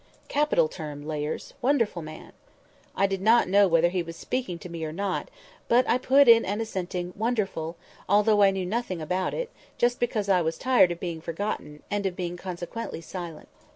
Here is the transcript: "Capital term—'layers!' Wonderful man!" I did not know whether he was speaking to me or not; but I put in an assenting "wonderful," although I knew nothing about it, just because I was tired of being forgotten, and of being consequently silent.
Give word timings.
"Capital 0.29 0.67
term—'layers!' 0.67 1.53
Wonderful 1.61 2.01
man!" 2.01 2.31
I 2.95 3.05
did 3.05 3.21
not 3.21 3.47
know 3.47 3.67
whether 3.67 3.89
he 3.89 4.01
was 4.01 4.15
speaking 4.15 4.57
to 4.57 4.67
me 4.67 4.83
or 4.83 4.91
not; 4.91 5.29
but 5.67 5.87
I 5.87 5.99
put 5.99 6.27
in 6.27 6.43
an 6.43 6.59
assenting 6.59 7.13
"wonderful," 7.15 7.75
although 8.09 8.41
I 8.41 8.49
knew 8.49 8.65
nothing 8.65 8.99
about 8.99 9.35
it, 9.35 9.51
just 9.77 9.99
because 9.99 10.27
I 10.27 10.41
was 10.41 10.57
tired 10.57 10.91
of 10.91 10.99
being 10.99 11.21
forgotten, 11.21 11.83
and 11.91 12.07
of 12.07 12.15
being 12.15 12.35
consequently 12.35 12.99
silent. 13.01 13.47